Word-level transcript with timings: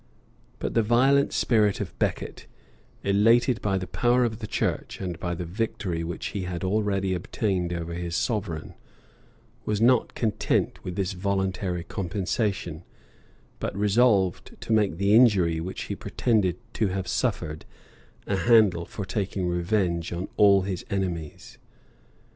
But 0.57 0.73
the 0.73 0.81
violent 0.81 1.31
spirit 1.31 1.79
of 1.79 1.95
Becket, 1.99 2.47
elated 3.03 3.61
by 3.61 3.77
the 3.77 3.85
power 3.85 4.23
of 4.23 4.39
the 4.39 4.47
church, 4.47 4.99
and 4.99 5.19
by 5.19 5.35
the 5.35 5.45
victory 5.45 6.03
which 6.03 6.29
he 6.29 6.41
had 6.45 6.63
already 6.63 7.13
obtained 7.13 7.71
over 7.71 7.93
his 7.93 8.15
sovereign, 8.15 8.73
was 9.63 9.79
not 9.79 10.15
content 10.15 10.83
with 10.83 10.95
this 10.95 11.11
voluntary 11.13 11.83
compensation, 11.83 12.83
but 13.59 13.77
resolved 13.77 14.59
to 14.61 14.73
make 14.73 14.97
the 14.97 15.13
injury, 15.13 15.59
which 15.61 15.83
he 15.83 15.95
pretended 15.95 16.57
to 16.73 16.87
have 16.87 17.07
suffered, 17.07 17.63
a 18.25 18.37
handle 18.37 18.85
for 18.85 19.05
taking 19.05 19.47
revenge 19.47 20.11
on 20.11 20.29
all 20.35 20.63
his 20.63 20.83
enemies. 20.89 21.59